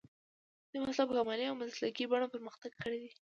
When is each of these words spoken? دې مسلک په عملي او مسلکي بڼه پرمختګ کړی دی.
دې 0.71 0.77
مسلک 0.85 1.07
په 1.09 1.17
عملي 1.21 1.45
او 1.47 1.55
مسلکي 1.61 2.05
بڼه 2.11 2.27
پرمختګ 2.33 2.71
کړی 2.81 2.97
دی. 3.03 3.11